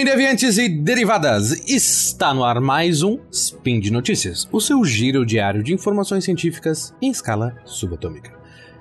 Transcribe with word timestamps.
bem, 0.00 0.04
deviantes 0.04 0.56
e 0.56 0.68
derivadas? 0.68 1.52
Está 1.68 2.32
no 2.32 2.42
ar 2.42 2.58
mais 2.58 3.02
um 3.02 3.18
Spin 3.30 3.80
de 3.80 3.90
Notícias, 3.90 4.48
o 4.50 4.60
seu 4.60 4.82
giro 4.82 5.26
diário 5.26 5.62
de 5.62 5.74
informações 5.74 6.24
científicas 6.24 6.94
em 7.02 7.10
escala 7.10 7.54
subatômica. 7.66 8.32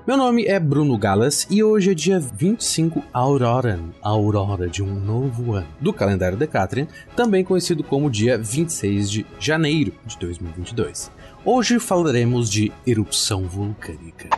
Meu 0.08 0.16
nome 0.16 0.46
é 0.46 0.58
Bruno 0.60 0.98
Galas 0.98 1.46
e 1.50 1.62
hoje 1.62 1.92
é 1.92 1.94
dia 1.94 2.20
25 2.20 3.04
Aurora, 3.12 3.80
Aurora 4.02 4.70
de 4.70 4.82
um 4.82 4.96
novo 4.96 5.54
ano, 5.54 5.68
do 5.82 5.92
calendário 5.92 6.38
Decatrian, 6.38 6.88
também 7.18 7.44
conhecido 7.44 7.84
como 7.84 8.10
dia 8.10 8.38
26 8.38 9.12
de 9.12 9.26
janeiro 9.40 9.94
de 10.06 10.18
2022. 10.20 11.12
Hoje 11.44 11.80
falaremos 11.80 12.50
de 12.50 12.72
erupção 12.88 13.44
vulcânica. 13.44 14.30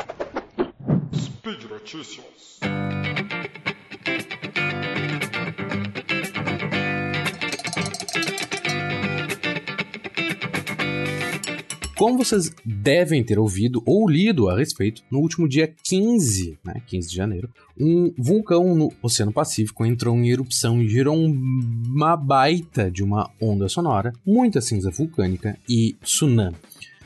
Speed 1.13 1.63
Notícias. 1.69 2.59
Como 12.01 12.17
vocês 12.17 12.51
devem 12.65 13.23
ter 13.23 13.37
ouvido 13.37 13.83
ou 13.85 14.09
lido 14.09 14.49
a 14.49 14.57
respeito, 14.57 15.03
no 15.11 15.19
último 15.19 15.47
dia 15.47 15.71
15, 15.83 16.57
né, 16.65 16.81
15 16.87 17.07
de 17.07 17.15
janeiro, 17.15 17.47
um 17.79 18.11
vulcão 18.17 18.73
no 18.73 18.91
Oceano 19.03 19.31
Pacífico 19.31 19.85
entrou 19.85 20.15
em 20.15 20.31
erupção 20.31 20.81
e 20.81 20.89
gerou 20.89 21.15
uma 21.15 22.17
baita 22.17 22.89
de 22.89 23.03
uma 23.03 23.29
onda 23.39 23.69
sonora, 23.69 24.11
muita 24.25 24.61
cinza 24.61 24.89
vulcânica 24.89 25.55
e 25.69 25.95
tsunami. 26.01 26.57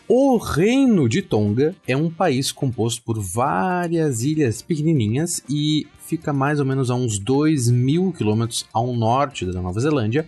O 0.07 0.37
Reino 0.37 1.09
de 1.09 1.21
Tonga 1.21 1.75
é 1.85 1.97
um 1.97 2.09
país 2.09 2.53
composto 2.53 3.03
por 3.03 3.19
várias 3.19 4.23
ilhas 4.23 4.61
pequenininhas 4.61 5.43
e 5.49 5.85
fica 6.05 6.31
mais 6.31 6.61
ou 6.61 6.65
menos 6.65 6.89
a 6.89 6.95
uns 6.95 7.19
2 7.19 7.69
mil 7.69 8.13
quilômetros 8.13 8.65
ao 8.71 8.93
norte 8.93 9.45
da 9.45 9.61
Nova 9.61 9.81
Zelândia, 9.81 10.25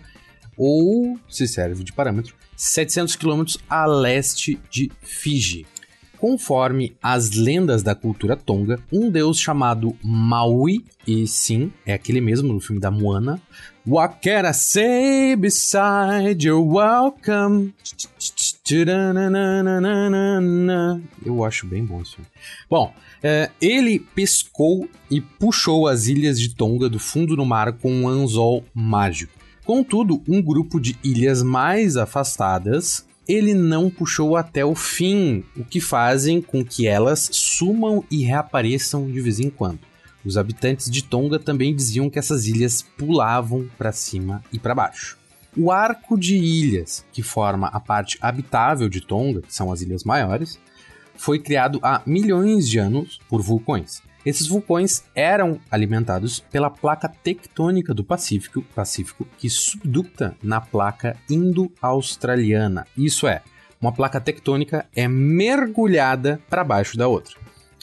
ou, 0.58 1.18
se 1.28 1.46
serve 1.46 1.84
de 1.84 1.92
parâmetro, 1.92 2.34
700 2.56 3.16
quilômetros 3.16 3.58
a 3.70 3.86
leste 3.86 4.60
de 4.68 4.90
Fiji. 5.00 5.64
Conforme 6.18 6.96
as 7.00 7.30
lendas 7.30 7.80
da 7.80 7.94
cultura 7.94 8.36
tonga, 8.36 8.80
um 8.92 9.08
deus 9.08 9.38
chamado 9.38 9.96
Maui, 10.02 10.84
e 11.06 11.28
sim, 11.28 11.72
é 11.86 11.92
aquele 11.92 12.20
mesmo 12.20 12.52
do 12.52 12.58
filme 12.58 12.80
da 12.80 12.90
Moana, 12.90 13.40
I 13.86 14.52
say 14.52 15.36
beside 15.36 16.44
your 16.44 16.60
welcome? 16.60 17.72
Eu 21.24 21.44
acho 21.44 21.66
bem 21.68 21.84
bom 21.84 22.02
isso. 22.02 22.18
Bom, 22.68 22.92
ele 23.60 24.00
pescou 24.00 24.88
e 25.08 25.20
puxou 25.20 25.86
as 25.86 26.06
ilhas 26.06 26.40
de 26.40 26.52
Tonga 26.52 26.88
do 26.88 26.98
fundo 26.98 27.36
do 27.36 27.46
mar 27.46 27.72
com 27.74 27.92
um 27.92 28.08
anzol 28.08 28.64
mágico. 28.74 29.37
Contudo, 29.68 30.22
um 30.26 30.40
grupo 30.40 30.80
de 30.80 30.98
ilhas 31.04 31.42
mais 31.42 31.98
afastadas 31.98 33.06
ele 33.28 33.52
não 33.52 33.90
puxou 33.90 34.34
até 34.34 34.64
o 34.64 34.74
fim, 34.74 35.44
o 35.54 35.62
que 35.62 35.78
fazem 35.78 36.40
com 36.40 36.64
que 36.64 36.86
elas 36.86 37.28
sumam 37.30 38.02
e 38.10 38.24
reapareçam 38.24 39.12
de 39.12 39.20
vez 39.20 39.38
em 39.38 39.50
quando. 39.50 39.80
Os 40.24 40.38
habitantes 40.38 40.90
de 40.90 41.04
Tonga 41.04 41.38
também 41.38 41.76
diziam 41.76 42.08
que 42.08 42.18
essas 42.18 42.46
ilhas 42.46 42.80
pulavam 42.80 43.68
para 43.76 43.92
cima 43.92 44.42
e 44.50 44.58
para 44.58 44.74
baixo. 44.74 45.18
O 45.54 45.70
arco 45.70 46.18
de 46.18 46.38
ilhas, 46.38 47.04
que 47.12 47.22
forma 47.22 47.66
a 47.68 47.78
parte 47.78 48.16
habitável 48.22 48.88
de 48.88 49.02
Tonga, 49.02 49.42
que 49.42 49.54
são 49.54 49.70
as 49.70 49.82
ilhas 49.82 50.02
maiores, 50.02 50.58
foi 51.14 51.38
criado 51.38 51.78
há 51.82 52.00
milhões 52.06 52.66
de 52.66 52.78
anos 52.78 53.20
por 53.28 53.42
vulcões. 53.42 54.00
Esses 54.28 54.46
vulcões 54.46 55.04
eram 55.14 55.58
alimentados 55.70 56.38
pela 56.38 56.68
placa 56.68 57.08
tectônica 57.08 57.94
do 57.94 58.04
Pacífico, 58.04 58.60
Pacífico 58.74 59.26
que 59.38 59.48
subducta 59.48 60.36
na 60.42 60.60
placa 60.60 61.16
indo-australiana. 61.30 62.86
Isso 62.94 63.26
é, 63.26 63.40
uma 63.80 63.90
placa 63.90 64.20
tectônica 64.20 64.84
é 64.94 65.08
mergulhada 65.08 66.38
para 66.46 66.62
baixo 66.62 66.98
da 66.98 67.08
outra. 67.08 67.38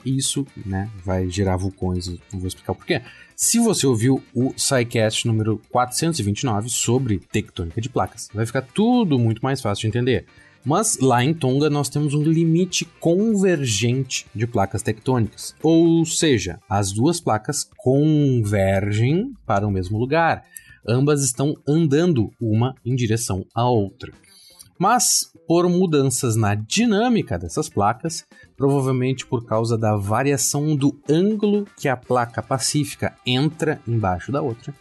Isso, 0.05 0.45
né, 0.63 0.87
vai 1.03 1.27
gerar 1.31 1.57
vulcões, 1.57 2.09
não 2.31 2.39
vou 2.39 2.47
explicar 2.47 2.75
porquê. 2.75 3.01
Se 3.35 3.57
você 3.57 3.87
ouviu 3.87 4.23
o 4.31 4.53
SciCast 4.55 5.25
número 5.25 5.59
429 5.71 6.69
sobre 6.69 7.17
tectônica 7.17 7.81
de 7.81 7.89
placas, 7.89 8.29
vai 8.31 8.45
ficar 8.45 8.61
tudo 8.61 9.17
muito 9.17 9.41
mais 9.41 9.61
fácil 9.61 9.81
de 9.81 9.87
entender. 9.87 10.27
Mas 10.65 10.97
lá 10.99 11.23
em 11.23 11.31
Tonga 11.31 11.69
nós 11.69 11.89
temos 11.89 12.15
um 12.15 12.23
limite 12.23 12.85
convergente 12.99 14.25
de 14.33 14.47
placas 14.47 14.81
tectônicas, 14.81 15.55
ou 15.61 16.03
seja, 16.05 16.59
as 16.67 16.91
duas 16.91 17.21
placas 17.21 17.69
convergem 17.77 19.33
para 19.45 19.67
o 19.67 19.71
mesmo 19.71 19.99
lugar. 19.99 20.43
Ambas 20.87 21.23
estão 21.23 21.55
andando 21.67 22.31
uma 22.41 22.73
em 22.83 22.95
direção 22.95 23.45
à 23.53 23.69
outra. 23.69 24.11
Mas 24.77 25.31
por 25.47 25.69
mudanças 25.69 26.35
na 26.35 26.55
dinâmica 26.55 27.37
dessas 27.37 27.69
placas, 27.69 28.25
provavelmente 28.57 29.25
por 29.25 29.45
causa 29.45 29.77
da 29.77 29.95
variação 29.95 30.75
do 30.75 30.99
ângulo 31.07 31.67
que 31.77 31.87
a 31.87 31.95
placa 31.95 32.41
pacífica 32.41 33.15
entra 33.25 33.79
embaixo 33.87 34.31
da 34.31 34.41
outra, 34.41 34.73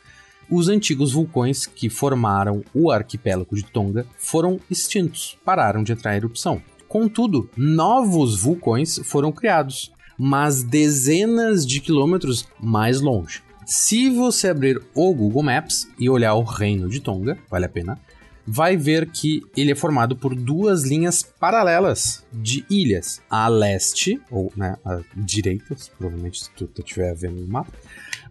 os 0.51 0.69
antigos 0.69 1.13
vulcões 1.13 1.67
que 1.67 1.89
formaram 1.89 2.63
o 2.75 2.91
arquipélago 2.91 3.57
de 3.57 3.65
Tonga 3.65 4.07
foram 4.17 4.61
extintos, 4.71 5.39
pararam 5.45 5.83
de 5.83 5.93
entrar 5.93 6.15
em 6.15 6.17
erupção. 6.17 6.63
Contudo, 6.89 7.51
novos 7.57 8.41
vulcões 8.41 8.99
foram 9.05 9.33
criados, 9.33 9.93
mas 10.17 10.63
dezenas 10.63 11.67
de 11.67 11.81
quilômetros 11.81 12.47
mais 12.61 13.01
longe. 13.01 13.43
Se 13.67 14.11
você 14.11 14.49
abrir 14.49 14.81
o 14.95 15.13
Google 15.15 15.43
Maps 15.43 15.89
e 15.99 16.09
olhar 16.09 16.35
o 16.35 16.43
reino 16.43 16.89
de 16.89 17.01
Tonga, 17.01 17.39
vale 17.51 17.65
a 17.65 17.69
pena, 17.69 17.99
vai 18.47 18.77
ver 18.77 19.11
que 19.11 19.43
ele 19.57 19.73
é 19.73 19.75
formado 19.75 20.15
por 20.15 20.35
duas 20.35 20.85
linhas 20.85 21.23
paralelas 21.23 22.25
de 22.33 22.65
ilhas. 22.69 23.23
A 23.29 23.49
leste, 23.49 24.21
ou 24.31 24.53
né, 24.55 24.77
a 24.85 25.01
direita, 25.17 25.75
provavelmente 25.99 26.45
se 26.45 26.51
tu 26.51 26.69
estiver 26.79 27.15
vendo 27.15 27.43
o 27.43 27.49
mapa, 27.49 27.73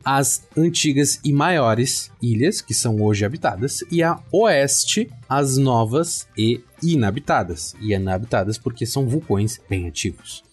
as 0.03 0.45
antigas 0.55 1.19
e 1.23 1.31
maiores 1.31 2.11
ilhas, 2.21 2.61
que 2.61 2.73
são 2.73 3.01
hoje 3.01 3.25
habitadas, 3.25 3.83
e 3.91 4.03
a 4.03 4.19
oeste, 4.31 5.09
as 5.27 5.57
novas 5.57 6.27
e 6.37 6.61
inabitadas. 6.81 7.75
E 7.79 7.93
inabitadas 7.93 8.57
porque 8.57 8.85
são 8.85 9.07
vulcões 9.07 9.59
bem 9.69 9.87
ativos. 9.87 10.43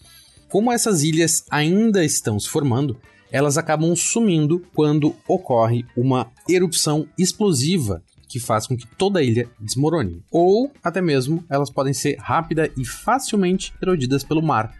Como 0.48 0.72
essas 0.72 1.02
ilhas 1.02 1.44
ainda 1.50 2.04
estão 2.04 2.38
se 2.38 2.48
formando, 2.48 2.96
elas 3.30 3.56
acabam 3.56 3.94
sumindo 3.94 4.64
quando 4.74 5.14
ocorre 5.26 5.84
uma 5.96 6.30
erupção 6.48 7.06
explosiva 7.16 8.02
que 8.28 8.38
faz 8.38 8.66
com 8.66 8.76
que 8.76 8.86
toda 8.86 9.18
a 9.18 9.22
ilha 9.22 9.48
desmorone. 9.58 10.22
Ou 10.30 10.72
até 10.82 11.00
mesmo 11.00 11.44
elas 11.48 11.70
podem 11.70 11.92
ser 11.92 12.16
rápida 12.18 12.70
e 12.76 12.84
facilmente 12.84 13.72
erodidas 13.82 14.22
pelo 14.22 14.42
mar, 14.42 14.74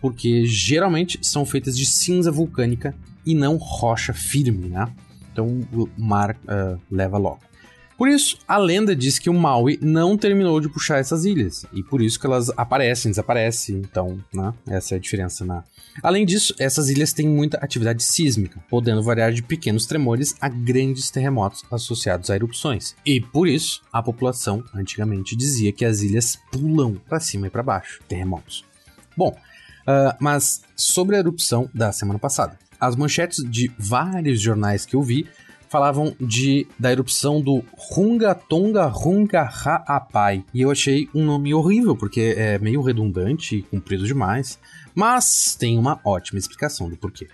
porque 0.00 0.44
geralmente 0.46 1.18
são 1.22 1.44
feitas 1.44 1.76
de 1.76 1.86
cinza 1.86 2.30
vulcânica 2.30 2.94
e 3.26 3.34
não 3.34 3.56
rocha 3.56 4.12
firme, 4.12 4.68
né? 4.68 4.90
Então 5.32 5.46
o 5.72 5.88
mar 5.96 6.36
uh, 6.44 6.80
leva 6.90 7.18
logo. 7.18 7.40
Por 7.96 8.08
isso, 8.08 8.38
a 8.48 8.56
lenda 8.56 8.94
diz 8.94 9.20
que 9.20 9.30
o 9.30 9.34
Maui 9.34 9.78
não 9.80 10.16
terminou 10.16 10.60
de 10.60 10.68
puxar 10.68 10.98
essas 10.98 11.24
ilhas, 11.24 11.64
e 11.72 11.80
por 11.82 12.02
isso 12.02 12.18
que 12.18 12.26
elas 12.26 12.50
aparecem, 12.56 13.10
desaparecem, 13.12 13.76
então, 13.76 14.18
né? 14.32 14.52
Essa 14.66 14.94
é 14.94 14.96
a 14.96 15.00
diferença 15.00 15.44
na... 15.44 15.62
Além 16.02 16.26
disso, 16.26 16.52
essas 16.58 16.88
ilhas 16.88 17.12
têm 17.12 17.28
muita 17.28 17.56
atividade 17.58 18.02
sísmica, 18.02 18.58
podendo 18.68 19.00
variar 19.00 19.32
de 19.32 19.44
pequenos 19.44 19.86
tremores 19.86 20.34
a 20.40 20.48
grandes 20.48 21.08
terremotos 21.08 21.62
associados 21.70 22.30
a 22.30 22.34
erupções. 22.34 22.96
E 23.06 23.20
por 23.20 23.46
isso, 23.46 23.80
a 23.92 24.02
população 24.02 24.64
antigamente 24.74 25.36
dizia 25.36 25.72
que 25.72 25.84
as 25.84 26.00
ilhas 26.00 26.36
pulam 26.50 26.96
para 27.08 27.20
cima 27.20 27.46
e 27.46 27.50
para 27.50 27.62
baixo, 27.62 28.00
terremotos. 28.08 28.64
Bom, 29.16 29.28
uh, 29.30 30.16
mas 30.18 30.62
sobre 30.74 31.14
a 31.14 31.20
erupção 31.20 31.70
da 31.72 31.92
semana 31.92 32.18
passada 32.18 32.58
as 32.80 32.96
manchetes 32.96 33.44
de 33.44 33.70
vários 33.78 34.40
jornais 34.40 34.84
que 34.86 34.96
eu 34.96 35.02
vi 35.02 35.26
falavam 35.74 36.14
de 36.20 36.68
da 36.78 36.92
erupção 36.92 37.40
do 37.40 37.64
Runga 37.76 38.32
Tonga 38.32 38.86
Runga 38.86 39.40
Ha'apai. 39.40 40.44
E 40.54 40.60
eu 40.60 40.70
achei 40.70 41.08
um 41.12 41.24
nome 41.24 41.52
horrível, 41.52 41.96
porque 41.96 42.34
é 42.36 42.60
meio 42.60 42.80
redundante 42.80 43.56
e 43.56 43.62
comprido 43.62 44.06
demais. 44.06 44.56
Mas 44.94 45.56
tem 45.58 45.76
uma 45.76 46.00
ótima 46.04 46.38
explicação 46.38 46.88
do 46.88 46.96
porquê. 46.96 47.26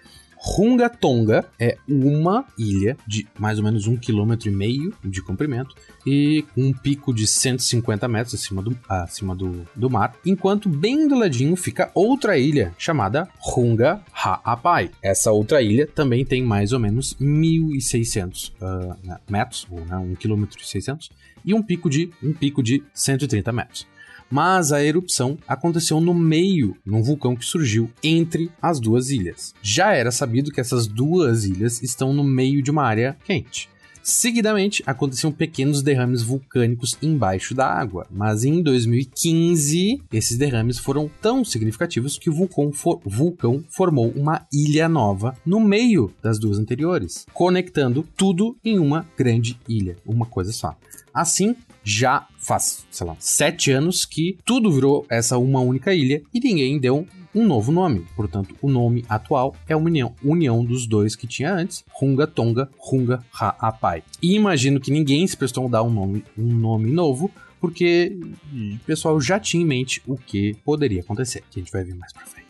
Runga 0.43 0.89
Tonga 0.89 1.45
é 1.59 1.77
uma 1.87 2.47
ilha 2.59 2.97
de 3.07 3.29
mais 3.39 3.59
ou 3.59 3.65
menos 3.65 3.87
um 3.87 3.95
quilômetro 3.95 4.49
e 4.49 4.51
meio 4.51 4.95
de 5.05 5.21
comprimento 5.21 5.75
e 6.07 6.47
um 6.57 6.73
pico 6.73 7.13
de 7.13 7.27
150 7.27 8.09
metros 8.09 8.35
acima 8.35 8.63
do, 8.63 8.75
acima 8.89 9.37
do, 9.37 9.67
do 9.77 9.91
mar, 9.91 10.17
enquanto 10.25 10.67
bem 10.67 11.07
do 11.07 11.15
ladinho 11.15 11.55
fica 11.57 11.91
outra 11.95 12.39
ilha 12.39 12.75
chamada 12.79 13.29
Runga 13.39 14.01
Ha'apai. 14.15 14.91
Essa 15.03 15.31
outra 15.31 15.61
ilha 15.61 15.87
também 15.87 16.25
tem 16.25 16.43
mais 16.43 16.73
ou 16.73 16.81
menos 16.81 17.15
1.600 17.21 18.53
uh, 18.63 18.97
ah, 19.11 19.21
metros, 19.29 19.67
ou 19.71 19.85
né, 19.85 19.99
1 19.99 20.15
km 20.15 20.45
e 20.59 20.67
600, 20.67 21.11
e 21.45 21.53
um 21.53 21.63
pico 21.63 21.91
de 21.91 22.11
um 22.23 22.33
pico 22.33 22.63
de 22.63 22.83
130 22.95 23.53
metros 23.53 23.87
mas 24.31 24.73
a 24.73 24.83
erupção 24.83 25.37
aconteceu 25.47 26.01
no 26.01 26.15
meio, 26.15 26.77
num 26.87 27.03
vulcão 27.03 27.35
que 27.35 27.45
surgiu 27.45 27.91
entre 28.03 28.51
as 28.63 28.79
duas 28.79 29.11
ilhas. 29.11 29.55
Já 29.61 29.93
era 29.93 30.11
sabido 30.11 30.51
que 30.51 30.61
essas 30.61 30.87
duas 30.87 31.45
ilhas 31.45 31.83
estão 31.83 32.13
no 32.13 32.23
meio 32.23 32.63
de 32.63 32.71
uma 32.71 32.85
área 32.85 33.17
quente. 33.25 33.69
Seguidamente, 34.03 34.83
aconteciam 34.87 35.31
pequenos 35.31 35.83
derrames 35.83 36.23
vulcânicos 36.23 36.97
embaixo 37.03 37.55
da 37.55 37.67
água, 37.67 38.07
mas 38.11 38.45
em 38.45 38.63
2015 38.63 40.03
esses 40.13 40.39
derrames 40.39 40.79
foram 40.79 41.11
tão 41.21 41.45
significativos 41.45 42.19
que 42.19 42.31
o 42.31 42.33
vulcão, 42.33 42.73
for 42.73 43.01
vulcão 43.05 43.63
formou 43.69 44.11
uma 44.11 44.47
ilha 44.53 44.89
nova 44.89 45.37
no 45.45 45.61
meio 45.61 46.13
das 46.23 46.39
duas 46.39 46.59
anteriores, 46.59 47.27
conectando 47.33 48.05
tudo 48.17 48.57
em 48.65 48.79
uma 48.79 49.07
grande 49.17 49.61
ilha, 49.69 49.97
uma 50.07 50.27
coisa 50.27 50.53
só. 50.53 50.75
Assim, 51.13 51.55
já 51.85 52.27
faz, 52.51 52.85
sei 52.91 53.07
lá, 53.07 53.17
sete 53.21 53.71
anos 53.71 54.05
que 54.05 54.37
tudo 54.45 54.73
virou 54.73 55.07
essa 55.09 55.39
uma 55.39 55.61
única 55.61 55.95
ilha 55.95 56.21
e 56.35 56.41
ninguém 56.41 56.81
deu 56.81 57.07
um 57.33 57.47
novo 57.47 57.71
nome. 57.71 58.05
Portanto, 58.17 58.57
o 58.61 58.69
nome 58.69 59.05
atual 59.09 59.55
é 59.69 59.73
a 59.73 59.77
união, 59.77 60.13
união 60.21 60.65
dos 60.65 60.85
dois 60.85 61.15
que 61.15 61.29
tinha 61.29 61.55
antes, 61.55 61.85
Runga 61.93 62.27
Tonga, 62.27 62.69
Runga 62.77 63.25
Ha'apai. 63.33 64.03
E 64.21 64.35
imagino 64.35 64.81
que 64.81 64.91
ninguém 64.91 65.25
se 65.29 65.37
prestou 65.37 65.65
a 65.67 65.71
dar 65.71 65.85
um 65.85 65.91
nome, 65.91 66.25
um 66.37 66.53
nome 66.53 66.91
novo, 66.91 67.31
porque 67.61 68.19
o 68.53 68.85
pessoal 68.85 69.21
já 69.21 69.39
tinha 69.39 69.63
em 69.63 69.67
mente 69.67 70.03
o 70.05 70.17
que 70.17 70.57
poderia 70.65 71.03
acontecer, 71.03 71.45
que 71.53 71.61
a 71.61 71.63
gente 71.63 71.71
vai 71.71 71.85
ver 71.85 71.95
mais 71.95 72.13
pra 72.13 72.27
frente. 72.27 72.50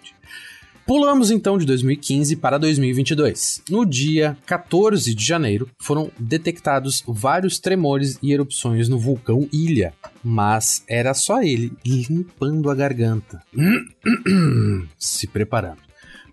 Pulamos 0.90 1.30
então 1.30 1.56
de 1.56 1.64
2015 1.66 2.34
para 2.34 2.58
2022. 2.58 3.62
No 3.70 3.86
dia 3.86 4.36
14 4.44 5.14
de 5.14 5.24
janeiro, 5.24 5.70
foram 5.78 6.10
detectados 6.18 7.04
vários 7.06 7.60
tremores 7.60 8.18
e 8.20 8.32
erupções 8.32 8.88
no 8.88 8.98
vulcão 8.98 9.48
Ilha, 9.52 9.94
mas 10.20 10.82
era 10.88 11.14
só 11.14 11.44
ele 11.44 11.70
limpando 11.86 12.68
a 12.68 12.74
garganta, 12.74 13.40
se 14.98 15.28
preparando. 15.28 15.78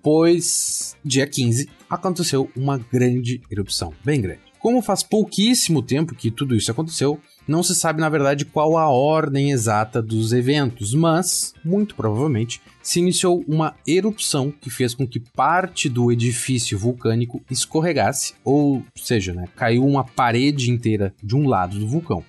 Pois, 0.02 0.98
dia 1.06 1.28
15, 1.28 1.70
aconteceu 1.88 2.50
uma 2.56 2.80
grande 2.80 3.40
erupção, 3.52 3.94
bem 4.04 4.20
grande. 4.20 4.42
Como 4.58 4.82
faz 4.82 5.04
pouquíssimo 5.04 5.84
tempo 5.84 6.16
que 6.16 6.32
tudo 6.32 6.56
isso 6.56 6.72
aconteceu, 6.72 7.22
não 7.48 7.64
se 7.64 7.74
sabe, 7.74 8.02
na 8.02 8.10
verdade, 8.10 8.46
qual 8.46 8.78
a 8.78 8.90
ordem 8.90 9.52
exata 9.52 10.02
dos 10.02 10.34
eventos, 10.34 10.94
mas, 10.94 11.54
muito 11.64 11.96
provavelmente, 11.96 12.62
se 12.84 13.00
iniciou 13.00 13.44
uma 13.48 13.76
erupção 13.86 14.52
que 14.52 14.70
fez 14.70 14.94
com 14.94 15.08
que 15.08 15.20
parte 15.20 15.88
do 15.88 16.12
edifício 16.12 16.78
vulcânico 16.78 17.42
escorregasse, 17.50 18.34
ou 18.44 18.84
seja, 18.96 19.34
né, 19.34 19.48
caiu 19.56 19.86
uma 19.86 20.04
parede 20.04 20.72
inteira 20.72 21.14
de 21.24 21.36
um 21.36 21.48
lado 21.48 21.80
do 21.80 21.88
vulcão. 21.88 22.24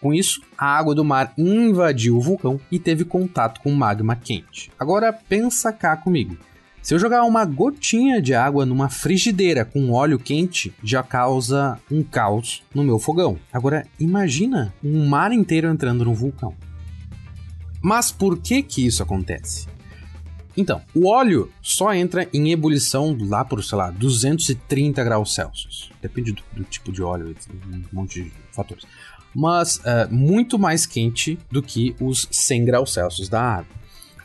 Com 0.00 0.14
isso, 0.14 0.40
a 0.56 0.66
água 0.78 0.94
do 0.94 1.04
mar 1.04 1.32
invadiu 1.36 2.16
o 2.16 2.20
vulcão 2.20 2.60
e 2.70 2.78
teve 2.78 3.04
contato 3.04 3.60
com 3.60 3.72
magma 3.72 4.14
quente. 4.14 4.70
Agora 4.78 5.12
pensa 5.12 5.72
cá 5.72 5.96
comigo. 5.96 6.36
Se 6.82 6.94
eu 6.94 6.98
jogar 6.98 7.24
uma 7.24 7.44
gotinha 7.44 8.20
de 8.22 8.34
água 8.34 8.64
numa 8.64 8.88
frigideira 8.88 9.64
com 9.64 9.90
óleo 9.92 10.18
quente, 10.18 10.72
já 10.82 11.02
causa 11.02 11.78
um 11.90 12.02
caos 12.02 12.62
no 12.74 12.82
meu 12.82 12.98
fogão. 12.98 13.38
Agora 13.52 13.86
imagina 13.98 14.72
um 14.82 15.06
mar 15.06 15.32
inteiro 15.32 15.68
entrando 15.68 16.04
no 16.04 16.14
vulcão. 16.14 16.54
Mas 17.82 18.10
por 18.10 18.38
que 18.38 18.62
que 18.62 18.86
isso 18.86 19.02
acontece? 19.02 19.66
Então, 20.56 20.82
o 20.92 21.08
óleo 21.08 21.52
só 21.62 21.94
entra 21.94 22.28
em 22.32 22.50
ebulição 22.50 23.16
lá 23.20 23.44
por, 23.44 23.62
sei 23.62 23.78
lá, 23.78 23.92
230 23.92 25.04
graus 25.04 25.32
Celsius. 25.32 25.92
Depende 26.02 26.32
do, 26.32 26.42
do 26.52 26.64
tipo 26.64 26.90
de 26.90 27.00
óleo, 27.00 27.32
um 27.72 27.82
monte 27.92 28.24
de 28.24 28.32
fatores. 28.50 28.84
Mas 29.32 29.76
uh, 29.76 30.12
muito 30.12 30.58
mais 30.58 30.84
quente 30.84 31.38
do 31.48 31.62
que 31.62 31.94
os 32.00 32.26
100 32.32 32.64
graus 32.64 32.92
Celsius 32.92 33.28
da 33.28 33.40
água. 33.40 33.77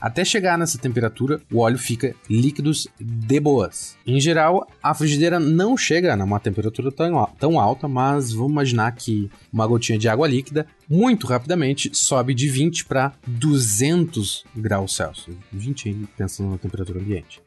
Até 0.04 0.26
chegar 0.26 0.58
nessa 0.58 0.78
temperatura, 0.78 1.40
o 1.50 1.60
óleo 1.60 1.78
fica 1.78 2.14
líquidos 2.30 2.90
de 3.00 3.40
boas. 3.40 3.96
Em 4.06 4.20
geral, 4.20 4.68
a 4.84 4.94
frigideira 4.94 5.40
não 5.40 5.78
chega 5.78 6.14
numa 6.18 6.42
temperatura 6.42 6.92
tão, 6.92 7.26
tão 7.40 7.58
alta, 7.58 7.88
mas 7.88 8.34
vamos 8.34 8.52
imaginar 8.52 8.92
que 8.92 9.32
uma 9.52 9.66
gotinha 9.66 9.98
de 9.98 10.10
água 10.10 10.28
líquida 10.28 10.68
muito 10.90 11.26
rapidamente 11.26 11.90
sobe 11.94 12.34
de 12.34 12.50
20 12.50 12.84
para 12.84 13.14
200 13.26 14.44
graus 14.54 14.94
Celsius. 14.94 15.38
20 15.54 16.10
pensando 16.18 16.50
na 16.50 16.58
temperatura 16.58 17.00
ambiente. 17.00 17.42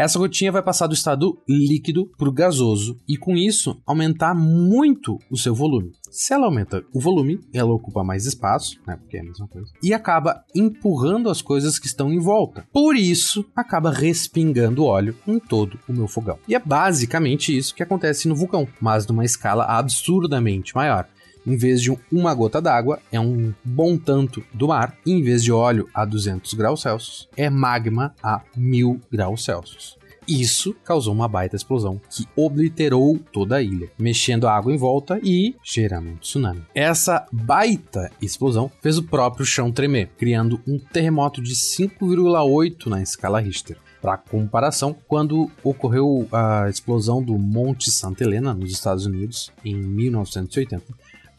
Essa 0.00 0.18
gotinha 0.18 0.50
vai 0.50 0.62
passar 0.62 0.86
do 0.86 0.94
estado 0.94 1.36
líquido 1.46 2.10
para 2.16 2.26
o 2.26 2.32
gasoso 2.32 2.96
e, 3.06 3.18
com 3.18 3.36
isso, 3.36 3.78
aumentar 3.86 4.34
muito 4.34 5.18
o 5.30 5.36
seu 5.36 5.54
volume. 5.54 5.92
Se 6.10 6.32
ela 6.32 6.46
aumenta 6.46 6.82
o 6.94 6.98
volume, 6.98 7.38
ela 7.52 7.74
ocupa 7.74 8.02
mais 8.02 8.24
espaço, 8.24 8.80
né, 8.86 8.96
porque 8.96 9.18
é 9.18 9.20
a 9.20 9.24
mesma 9.24 9.46
coisa, 9.46 9.70
e 9.82 9.92
acaba 9.92 10.42
empurrando 10.56 11.28
as 11.28 11.42
coisas 11.42 11.78
que 11.78 11.86
estão 11.86 12.10
em 12.10 12.18
volta. 12.18 12.66
Por 12.72 12.96
isso, 12.96 13.44
acaba 13.54 13.90
respingando 13.90 14.86
óleo 14.86 15.14
em 15.26 15.38
todo 15.38 15.78
o 15.86 15.92
meu 15.92 16.08
fogão. 16.08 16.38
E 16.48 16.54
é 16.54 16.58
basicamente 16.58 17.54
isso 17.54 17.74
que 17.74 17.82
acontece 17.82 18.26
no 18.26 18.34
vulcão, 18.34 18.66
mas 18.80 19.06
numa 19.06 19.26
escala 19.26 19.66
absurdamente 19.66 20.74
maior. 20.74 21.06
Em 21.46 21.56
vez 21.56 21.80
de 21.80 21.96
uma 22.12 22.34
gota 22.34 22.60
d'água, 22.60 23.00
é 23.10 23.20
um 23.20 23.52
bom 23.64 23.96
tanto 23.96 24.44
do 24.52 24.68
mar. 24.68 24.96
E 25.04 25.12
em 25.12 25.22
vez 25.22 25.42
de 25.42 25.52
óleo 25.52 25.88
a 25.94 26.04
200 26.04 26.54
graus 26.54 26.82
Celsius, 26.82 27.28
é 27.36 27.48
magma 27.48 28.14
a 28.22 28.42
1000 28.56 29.00
graus 29.10 29.44
Celsius. 29.44 30.00
Isso 30.28 30.74
causou 30.84 31.12
uma 31.12 31.26
baita 31.26 31.56
explosão 31.56 32.00
que 32.08 32.24
obliterou 32.36 33.18
toda 33.32 33.56
a 33.56 33.62
ilha, 33.62 33.90
mexendo 33.98 34.46
a 34.46 34.54
água 34.54 34.72
em 34.72 34.76
volta 34.76 35.18
e 35.24 35.56
gerando 35.64 36.10
um 36.10 36.16
tsunami. 36.16 36.62
Essa 36.72 37.26
baita 37.32 38.12
explosão 38.22 38.70
fez 38.80 38.96
o 38.96 39.02
próprio 39.02 39.44
chão 39.44 39.72
tremer, 39.72 40.08
criando 40.16 40.60
um 40.68 40.78
terremoto 40.78 41.42
de 41.42 41.54
5,8 41.54 42.86
na 42.86 43.02
escala 43.02 43.40
Richter. 43.40 43.76
Para 44.00 44.16
comparação, 44.16 44.96
quando 45.06 45.50
ocorreu 45.62 46.26
a 46.32 46.68
explosão 46.70 47.22
do 47.22 47.36
Monte 47.36 47.90
Santa 47.90 48.24
Helena, 48.24 48.54
nos 48.54 48.70
Estados 48.70 49.04
Unidos, 49.04 49.52
em 49.64 49.74
1980, 49.74 50.82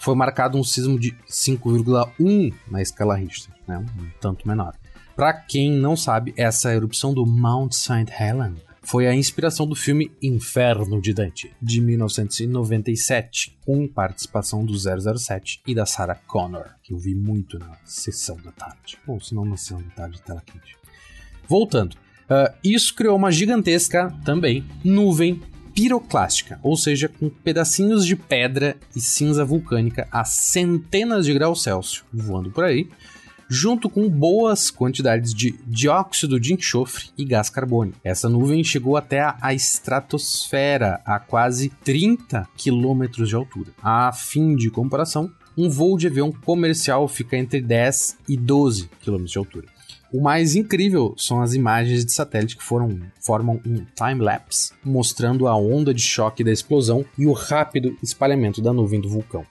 foi 0.02 0.16
marcado 0.16 0.58
um 0.58 0.64
sismo 0.64 1.00
de 1.00 1.12
5,1 1.30 2.52
na 2.70 2.82
escala 2.82 3.16
Richter, 3.16 3.54
né? 3.68 3.78
um 3.78 4.10
tanto 4.20 4.48
menor. 4.48 4.74
Para 5.16 5.32
quem 5.32 5.72
não 5.72 5.96
sabe, 5.96 6.34
essa 6.36 6.74
erupção 6.74 7.14
do 7.14 7.24
Mount 7.24 7.74
St. 7.74 8.08
Helena 8.20 8.56
foi 8.82 9.06
a 9.06 9.14
inspiração 9.14 9.68
do 9.68 9.76
filme 9.76 10.12
Inferno 10.20 11.00
de 11.00 11.14
Dante, 11.14 11.54
de 11.62 11.80
1997, 11.80 13.56
com 13.64 13.88
participação 13.88 14.66
do 14.66 14.74
007 14.76 15.62
e 15.68 15.76
da 15.76 15.86
Sarah 15.86 16.16
Connor, 16.16 16.72
que 16.82 16.94
eu 16.94 16.98
vi 16.98 17.14
muito 17.14 17.60
na 17.60 17.78
sessão 17.86 18.38
da 18.38 18.52
tarde, 18.52 18.98
ou 19.06 19.22
se 19.22 19.36
não 19.36 19.46
na 19.46 19.56
sessão 19.56 19.84
da 19.84 19.90
tarde, 19.92 20.20
tela 20.24 20.42
quente. 20.44 20.76
Voltando, 21.48 21.94
uh, 21.94 22.52
isso 22.64 22.96
criou 22.96 23.16
uma 23.16 23.32
gigantesca, 23.32 24.12
também, 24.26 24.66
nuvem 24.84 25.40
piroclástica, 25.74 26.60
ou 26.62 26.76
seja, 26.76 27.08
com 27.08 27.30
pedacinhos 27.30 28.06
de 28.06 28.16
pedra 28.16 28.76
e 28.96 29.02
cinza 29.02 29.44
vulcânica 29.46 30.08
a 30.12 30.24
centenas 30.24 31.26
de 31.26 31.34
graus 31.34 31.64
Celsius 31.64 32.04
voando 32.14 32.52
por 32.52 32.64
aí, 32.64 32.90
junto 33.50 33.90
com 33.90 34.08
boas 34.10 34.72
quantidades 34.72 35.34
de 35.34 35.54
dióxido 35.68 36.40
de 36.40 36.54
enxofre 36.54 37.10
e 37.18 37.26
gás 37.26 37.50
carbônico. 37.50 38.00
Essa 38.02 38.30
nuvem 38.30 38.64
chegou 38.64 38.96
até 38.96 39.36
a 39.42 39.54
estratosfera 39.54 41.02
a 41.06 41.20
quase 41.20 41.70
30 41.84 42.48
quilômetros 42.56 43.28
de 43.28 43.36
altura. 43.36 43.72
A 43.84 44.14
fim 44.14 44.56
de 44.56 44.70
comparação, 44.70 45.30
um 45.58 45.70
voo 45.70 45.98
de 45.98 46.08
avião 46.08 46.32
comercial 46.32 47.08
fica 47.10 47.36
entre 47.36 47.60
10 47.62 48.20
e 48.30 48.38
12 48.38 48.90
quilômetros 49.02 49.32
de 49.32 49.38
altura. 49.38 49.81
O 50.14 50.20
mais 50.20 50.56
incrível 50.58 51.14
são 51.18 51.42
as 51.42 51.54
imagens 51.54 52.04
de 52.04 52.12
satélite 52.12 52.58
que 52.58 52.64
foram, 52.64 53.00
formam 53.22 53.62
um 53.66 53.86
time-lapse, 53.96 54.74
mostrando 54.84 55.48
a 55.48 55.56
onda 55.56 55.94
de 55.94 56.02
choque 56.02 56.44
da 56.44 56.52
explosão 56.52 57.06
e 57.18 57.26
o 57.26 57.32
rápido 57.32 57.98
espalhamento 58.04 58.62
da 58.62 58.74
nuvem 58.74 59.00
do 59.00 59.08
vulcão, 59.08 59.46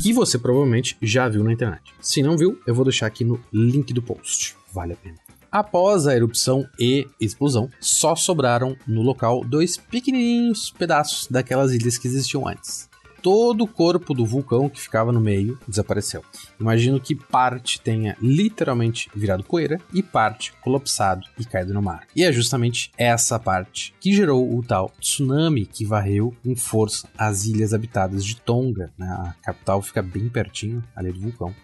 que 0.00 0.12
você 0.12 0.38
provavelmente 0.38 0.96
já 1.02 1.28
viu 1.28 1.42
na 1.42 1.52
internet. 1.52 1.92
Se 2.00 2.22
não 2.22 2.36
viu, 2.36 2.60
eu 2.64 2.76
vou 2.76 2.84
deixar 2.84 3.06
aqui 3.06 3.24
no 3.24 3.40
link 3.52 3.92
do 3.92 4.00
post. 4.00 4.54
Vale 4.72 4.92
a 4.92 4.96
pena. 4.96 5.16
Após 5.50 6.06
a 6.06 6.14
erupção 6.14 6.64
e 6.78 7.04
explosão, 7.20 7.68
só 7.80 8.14
sobraram 8.14 8.76
no 8.86 9.02
local 9.02 9.44
dois 9.44 9.76
pequenininhos 9.76 10.70
pedaços 10.70 11.26
daquelas 11.28 11.72
ilhas 11.72 11.98
que 11.98 12.06
existiam 12.06 12.46
antes 12.46 12.87
todo 13.22 13.64
o 13.64 13.68
corpo 13.68 14.14
do 14.14 14.24
vulcão 14.24 14.68
que 14.68 14.80
ficava 14.80 15.12
no 15.12 15.20
meio 15.20 15.58
desapareceu. 15.66 16.24
Imagino 16.58 17.00
que 17.00 17.14
parte 17.14 17.80
tenha 17.80 18.16
literalmente 18.20 19.10
virado 19.14 19.44
poeira 19.44 19.80
e 19.92 20.02
parte 20.02 20.52
colapsado 20.60 21.26
e 21.38 21.44
caído 21.44 21.74
no 21.74 21.82
mar. 21.82 22.06
E 22.14 22.24
é 22.24 22.32
justamente 22.32 22.90
essa 22.96 23.38
parte 23.38 23.94
que 24.00 24.14
gerou 24.14 24.56
o 24.56 24.62
tal 24.62 24.92
tsunami 25.00 25.66
que 25.66 25.84
varreu 25.84 26.34
em 26.44 26.54
força 26.54 27.08
as 27.16 27.44
ilhas 27.44 27.74
habitadas 27.74 28.24
de 28.24 28.36
Tonga. 28.36 28.92
Né? 28.98 29.06
A 29.08 29.34
capital 29.42 29.82
fica 29.82 30.02
bem 30.02 30.28
pertinho 30.28 30.82
ali 30.94 31.12
do 31.12 31.20
vulcão 31.20 31.54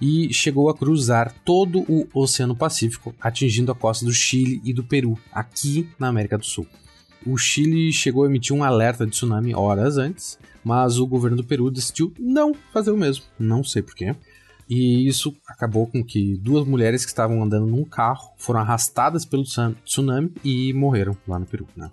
e 0.00 0.34
chegou 0.34 0.68
a 0.68 0.74
cruzar 0.74 1.32
todo 1.44 1.84
o 1.88 2.08
Oceano 2.12 2.56
Pacífico, 2.56 3.14
atingindo 3.20 3.70
a 3.70 3.74
costa 3.74 4.04
do 4.04 4.12
Chile 4.12 4.60
e 4.64 4.72
do 4.72 4.82
Peru, 4.82 5.16
aqui 5.32 5.88
na 5.96 6.08
América 6.08 6.36
do 6.36 6.44
Sul. 6.44 6.66
O 7.26 7.36
Chile 7.36 7.92
chegou 7.92 8.24
a 8.24 8.26
emitir 8.26 8.54
um 8.54 8.64
alerta 8.64 9.04
de 9.04 9.12
tsunami 9.12 9.54
horas 9.54 9.96
antes, 9.96 10.38
mas 10.64 10.98
o 10.98 11.06
governo 11.06 11.36
do 11.36 11.44
Peru 11.44 11.70
decidiu 11.70 12.12
não 12.18 12.52
fazer 12.72 12.90
o 12.90 12.96
mesmo. 12.96 13.24
Não 13.38 13.62
sei 13.62 13.82
porquê. 13.82 14.14
E 14.68 15.06
isso 15.06 15.34
acabou 15.46 15.86
com 15.86 16.02
que 16.02 16.36
duas 16.38 16.66
mulheres 16.66 17.04
que 17.04 17.10
estavam 17.10 17.42
andando 17.42 17.66
num 17.66 17.84
carro 17.84 18.32
foram 18.38 18.60
arrastadas 18.60 19.24
pelo 19.24 19.44
tsunami 19.84 20.32
e 20.42 20.72
morreram 20.72 21.16
lá 21.28 21.38
no 21.38 21.46
Peru. 21.46 21.66
Né? 21.76 21.90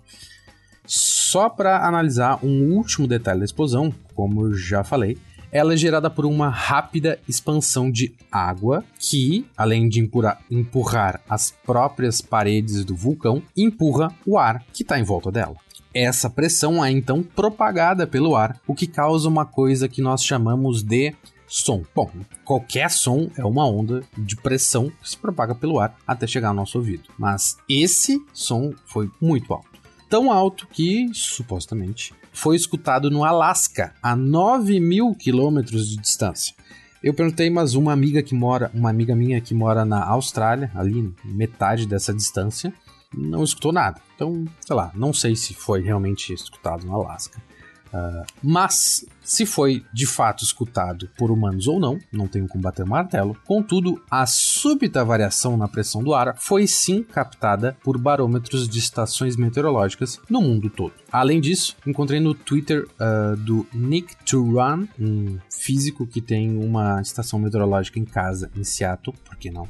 Só 0.86 1.48
para 1.48 1.86
analisar 1.86 2.44
um 2.44 2.72
último 2.72 3.06
detalhe 3.06 3.40
da 3.40 3.44
explosão, 3.44 3.94
como 4.14 4.46
eu 4.46 4.54
já 4.54 4.82
falei, 4.82 5.18
ela 5.52 5.74
é 5.74 5.76
gerada 5.76 6.08
por 6.08 6.24
uma 6.24 6.48
rápida 6.48 7.18
expansão 7.28 7.90
de 7.90 8.14
água 8.30 8.84
que, 8.98 9.46
além 9.56 9.88
de 9.88 10.00
empurrar, 10.00 10.40
empurrar 10.50 11.20
as 11.28 11.50
próprias 11.64 12.20
paredes 12.20 12.84
do 12.84 12.94
vulcão, 12.94 13.42
empurra 13.56 14.14
o 14.26 14.38
ar 14.38 14.64
que 14.72 14.82
está 14.82 14.98
em 14.98 15.02
volta 15.02 15.30
dela. 15.30 15.56
Essa 15.92 16.30
pressão 16.30 16.84
é 16.84 16.90
então 16.90 17.22
propagada 17.22 18.06
pelo 18.06 18.36
ar, 18.36 18.60
o 18.66 18.74
que 18.74 18.86
causa 18.86 19.28
uma 19.28 19.44
coisa 19.44 19.88
que 19.88 20.00
nós 20.00 20.22
chamamos 20.22 20.82
de 20.82 21.12
som. 21.48 21.82
Bom, 21.94 22.08
qualquer 22.44 22.88
som 22.90 23.28
é 23.36 23.44
uma 23.44 23.66
onda 23.66 24.04
de 24.16 24.36
pressão 24.36 24.88
que 25.02 25.10
se 25.10 25.16
propaga 25.16 25.52
pelo 25.52 25.80
ar 25.80 25.96
até 26.06 26.28
chegar 26.28 26.48
ao 26.48 26.54
nosso 26.54 26.78
ouvido. 26.78 27.08
Mas 27.18 27.56
esse 27.68 28.24
som 28.32 28.72
foi 28.86 29.10
muito 29.20 29.52
alto. 29.52 29.68
Tão 30.08 30.30
alto 30.30 30.68
que, 30.68 31.08
supostamente, 31.12 32.14
foi 32.40 32.56
escutado 32.56 33.10
no 33.10 33.22
Alasca, 33.22 33.92
a 34.02 34.16
9 34.16 34.80
mil 34.80 35.14
quilômetros 35.14 35.90
de 35.90 35.98
distância. 35.98 36.54
Eu 37.02 37.12
perguntei, 37.12 37.50
mas 37.50 37.74
uma 37.74 37.92
amiga 37.92 38.22
que 38.22 38.34
mora, 38.34 38.70
uma 38.72 38.88
amiga 38.88 39.14
minha 39.14 39.42
que 39.42 39.52
mora 39.52 39.84
na 39.84 40.02
Austrália, 40.06 40.70
ali 40.74 41.14
metade 41.22 41.86
dessa 41.86 42.14
distância, 42.14 42.72
não 43.14 43.44
escutou 43.44 43.72
nada. 43.72 44.00
Então, 44.14 44.46
sei 44.58 44.74
lá, 44.74 44.90
não 44.94 45.12
sei 45.12 45.36
se 45.36 45.52
foi 45.52 45.82
realmente 45.82 46.32
escutado 46.32 46.86
no 46.86 46.94
Alasca. 46.94 47.42
Uh, 47.92 48.24
mas, 48.42 49.04
se 49.22 49.44
foi 49.44 49.84
de 49.92 50.06
fato 50.06 50.44
escutado 50.44 51.08
por 51.16 51.30
humanos 51.30 51.66
ou 51.66 51.80
não, 51.80 51.98
não 52.12 52.28
tenho 52.28 52.46
como 52.46 52.62
bater 52.62 52.84
o 52.84 52.88
martelo. 52.88 53.36
Contudo, 53.44 54.00
a 54.10 54.26
súbita 54.26 55.04
variação 55.04 55.56
na 55.56 55.68
pressão 55.68 56.02
do 56.02 56.14
ar 56.14 56.36
foi 56.38 56.66
sim 56.66 57.02
captada 57.02 57.76
por 57.82 57.98
barômetros 57.98 58.68
de 58.68 58.78
estações 58.78 59.36
meteorológicas 59.36 60.20
no 60.28 60.40
mundo 60.40 60.70
todo. 60.70 60.92
Além 61.10 61.40
disso, 61.40 61.76
encontrei 61.86 62.20
no 62.20 62.34
Twitter 62.34 62.86
uh, 63.00 63.36
do 63.36 63.66
Nick 63.74 64.16
Turan, 64.24 64.86
um 64.98 65.38
físico 65.50 66.06
que 66.06 66.20
tem 66.20 66.56
uma 66.56 67.00
estação 67.00 67.38
meteorológica 67.38 67.98
em 67.98 68.04
casa 68.04 68.50
em 68.56 68.64
Seattle, 68.64 69.16
por 69.24 69.36
que 69.36 69.50
não? 69.50 69.68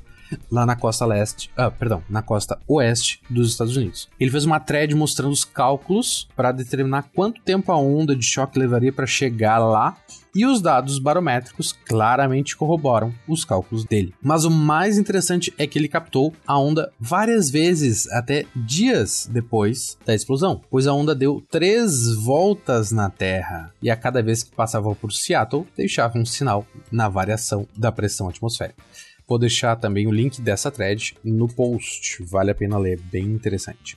Lá 0.51 0.67
na 0.67 0.77
costa 0.77 1.05
leste, 1.07 1.51
ah, 1.57 1.71
perdão, 1.71 2.03
na 2.09 2.23
costa 2.23 2.59
oeste 2.67 3.21
dos 3.29 3.51
Estados 3.51 3.77
Unidos. 3.77 4.09
Ele 4.19 4.31
fez 4.31 4.45
uma 4.45 4.61
thread 4.61 4.95
mostrando 4.95 5.33
os 5.33 5.45
cálculos 5.45 6.29
para 6.37 6.53
determinar 6.53 7.11
quanto 7.15 7.41
tempo 7.43 7.73
a 7.73 7.77
onda 7.77 8.15
de 8.15 8.25
choque 8.25 8.59
levaria 8.59 8.93
para 8.93 9.07
chegar 9.07 9.59
lá 9.59 9.97
e 10.35 10.47
os 10.47 10.61
dados 10.61 10.99
barométricos 10.99 11.73
claramente 11.73 12.57
corroboram 12.57 13.13
os 13.27 13.45
cálculos 13.45 13.85
dele. 13.85 14.15
Mas 14.23 14.45
o 14.45 14.51
mais 14.51 14.99
interessante 14.99 15.53
é 15.59 15.67
que 15.67 15.79
ele 15.79 15.89
captou 15.89 16.33
a 16.47 16.59
onda 16.59 16.93
várias 17.01 17.51
vezes, 17.51 18.07
até 18.13 18.47
dias 18.55 19.29
depois 19.31 19.99
da 20.05 20.15
explosão, 20.15 20.61
pois 20.71 20.87
a 20.87 20.93
onda 20.93 21.15
deu 21.15 21.43
três 21.51 22.15
voltas 22.15 22.93
na 22.93 23.11
Terra 23.11 23.73
e 23.83 23.91
a 23.91 23.97
cada 23.97 24.23
vez 24.23 24.43
que 24.43 24.55
passava 24.55 24.95
por 24.95 25.13
Seattle 25.13 25.67
deixava 25.77 26.19
um 26.19 26.25
sinal 26.25 26.67
na 26.91 27.09
variação 27.09 27.67
da 27.77 27.91
pressão 27.91 28.29
atmosférica. 28.29 28.83
Vou 29.31 29.39
deixar 29.39 29.77
também 29.77 30.07
o 30.09 30.11
link 30.11 30.41
dessa 30.41 30.73
thread 30.73 31.15
no 31.23 31.47
post, 31.47 32.21
vale 32.25 32.51
a 32.51 32.55
pena 32.55 32.77
ler, 32.77 32.99
bem 33.13 33.27
interessante. 33.27 33.97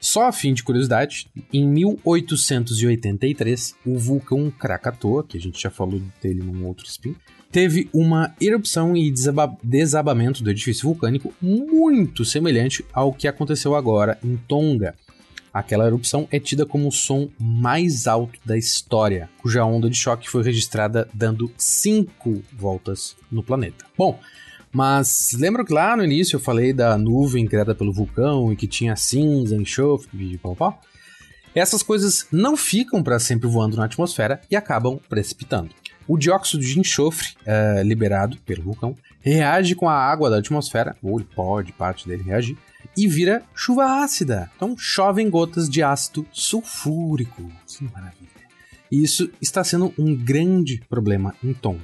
Só 0.00 0.26
a 0.26 0.32
fim 0.32 0.52
de 0.52 0.64
curiosidade, 0.64 1.28
em 1.52 1.64
1883, 1.64 3.76
o 3.86 3.96
vulcão 3.96 4.50
Krakatoa, 4.50 5.22
que 5.22 5.38
a 5.38 5.40
gente 5.40 5.62
já 5.62 5.70
falou 5.70 6.02
dele 6.20 6.42
num 6.42 6.66
outro 6.66 6.84
spin, 6.84 7.14
teve 7.52 7.88
uma 7.94 8.34
erupção 8.40 8.96
e 8.96 9.08
desaba 9.08 9.56
desabamento 9.62 10.42
do 10.42 10.50
edifício 10.50 10.82
vulcânico 10.82 11.32
muito 11.40 12.24
semelhante 12.24 12.84
ao 12.92 13.12
que 13.12 13.28
aconteceu 13.28 13.76
agora 13.76 14.18
em 14.24 14.36
Tonga. 14.36 14.96
Aquela 15.54 15.86
erupção 15.86 16.26
é 16.32 16.40
tida 16.40 16.66
como 16.66 16.88
o 16.88 16.92
som 16.92 17.28
mais 17.38 18.08
alto 18.08 18.40
da 18.44 18.58
história, 18.58 19.30
cuja 19.38 19.64
onda 19.64 19.88
de 19.88 19.96
choque 19.96 20.28
foi 20.28 20.42
registrada 20.42 21.08
dando 21.14 21.52
5 21.56 22.42
voltas 22.52 23.16
no 23.30 23.44
planeta. 23.44 23.86
Bom, 23.96 24.18
mas 24.76 25.32
lembra 25.32 25.64
que 25.64 25.72
lá 25.72 25.96
no 25.96 26.04
início 26.04 26.36
eu 26.36 26.40
falei 26.40 26.70
da 26.70 26.98
nuvem 26.98 27.46
criada 27.46 27.74
pelo 27.74 27.90
vulcão 27.90 28.52
e 28.52 28.56
que 28.56 28.66
tinha 28.66 28.94
cinza, 28.94 29.56
enxofre 29.56 30.34
e 30.34 30.36
pau, 30.36 30.78
Essas 31.54 31.82
coisas 31.82 32.26
não 32.30 32.58
ficam 32.58 33.02
para 33.02 33.18
sempre 33.18 33.48
voando 33.48 33.74
na 33.74 33.86
atmosfera 33.86 34.38
e 34.50 34.54
acabam 34.54 35.00
precipitando. 35.08 35.70
O 36.06 36.18
dióxido 36.18 36.62
de 36.62 36.78
enxofre 36.78 37.28
é, 37.46 37.82
liberado 37.82 38.36
pelo 38.44 38.64
vulcão 38.64 38.94
reage 39.22 39.74
com 39.74 39.88
a 39.88 39.94
água 39.94 40.28
da 40.28 40.40
atmosfera, 40.40 40.94
ou 41.02 41.18
ele 41.18 41.28
pode, 41.34 41.72
parte 41.72 42.06
dele 42.06 42.24
reagir, 42.24 42.58
e 42.94 43.08
vira 43.08 43.42
chuva 43.54 44.04
ácida. 44.04 44.50
Então 44.56 44.76
chovem 44.76 45.30
gotas 45.30 45.70
de 45.70 45.82
ácido 45.82 46.26
sulfúrico. 46.30 47.50
Que 47.66 47.82
maravilha. 47.84 48.28
E 48.92 49.02
isso 49.02 49.30
está 49.40 49.64
sendo 49.64 49.94
um 49.98 50.14
grande 50.14 50.82
problema 50.86 51.34
em 51.42 51.54
Tom. 51.54 51.78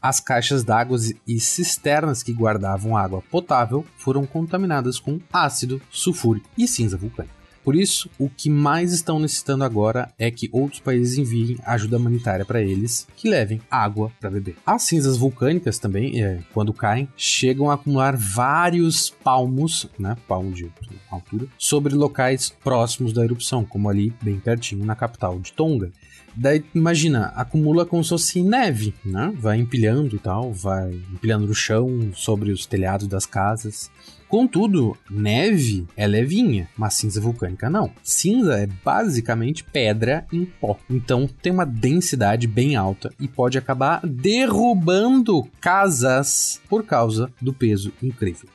As 0.00 0.20
caixas 0.20 0.64
d'água 0.64 0.98
e 1.26 1.40
cisternas 1.40 2.22
que 2.22 2.32
guardavam 2.32 2.96
água 2.96 3.22
potável 3.30 3.84
foram 3.96 4.26
contaminadas 4.26 4.98
com 4.98 5.20
ácido 5.32 5.80
sulfúrico 5.90 6.48
e 6.56 6.66
cinza 6.68 6.96
vulcânica. 6.96 7.38
Por 7.68 7.76
isso, 7.76 8.08
o 8.18 8.30
que 8.30 8.48
mais 8.48 8.94
estão 8.94 9.18
necessitando 9.18 9.62
agora 9.62 10.10
é 10.18 10.30
que 10.30 10.48
outros 10.52 10.80
países 10.80 11.18
enviem 11.18 11.58
ajuda 11.66 11.98
humanitária 11.98 12.42
para 12.42 12.62
eles 12.62 13.06
que 13.14 13.28
levem 13.28 13.60
água 13.70 14.10
para 14.18 14.30
beber. 14.30 14.56
As 14.64 14.84
cinzas 14.84 15.18
vulcânicas 15.18 15.78
também, 15.78 16.22
é, 16.22 16.38
quando 16.54 16.72
caem, 16.72 17.06
chegam 17.14 17.70
a 17.70 17.74
acumular 17.74 18.16
vários 18.16 19.10
palmos, 19.10 19.86
né, 19.98 20.16
palmo 20.26 20.50
de 20.50 20.70
altura, 21.10 21.46
sobre 21.58 21.94
locais 21.94 22.48
próximos 22.48 23.12
da 23.12 23.22
erupção, 23.22 23.66
como 23.66 23.90
ali 23.90 24.14
bem 24.22 24.40
pertinho 24.40 24.86
na 24.86 24.96
capital 24.96 25.38
de 25.38 25.52
Tonga. 25.52 25.92
Daí, 26.40 26.64
imagina, 26.72 27.32
acumula 27.34 27.84
como 27.84 28.04
se 28.04 28.10
fosse 28.10 28.42
neve, 28.44 28.94
né? 29.04 29.34
Vai 29.36 29.58
empilhando 29.58 30.14
e 30.14 30.20
tal, 30.20 30.52
vai 30.52 30.92
empilhando 31.12 31.48
no 31.48 31.54
chão, 31.54 32.12
sobre 32.14 32.52
os 32.52 32.64
telhados 32.64 33.08
das 33.08 33.26
casas. 33.26 33.90
Contudo, 34.28 34.96
neve 35.10 35.84
é 35.96 36.06
levinha, 36.06 36.68
mas 36.76 36.94
cinza 36.94 37.20
vulcânica 37.20 37.68
não. 37.68 37.90
Cinza 38.04 38.54
é 38.54 38.68
basicamente 38.84 39.64
pedra 39.64 40.26
em 40.32 40.44
pó. 40.44 40.78
Então 40.88 41.28
tem 41.42 41.50
uma 41.50 41.66
densidade 41.66 42.46
bem 42.46 42.76
alta 42.76 43.12
e 43.18 43.26
pode 43.26 43.58
acabar 43.58 44.00
derrubando 44.06 45.42
casas 45.60 46.60
por 46.68 46.84
causa 46.84 47.32
do 47.42 47.52
peso 47.52 47.92
incrível. 48.00 48.48